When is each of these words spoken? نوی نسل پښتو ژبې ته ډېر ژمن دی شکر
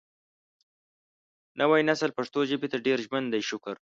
نوی 1.59 1.81
نسل 1.89 2.09
پښتو 2.17 2.39
ژبې 2.49 2.67
ته 2.73 2.77
ډېر 2.85 2.97
ژمن 3.05 3.23
دی 3.33 3.41
شکر 3.49 3.75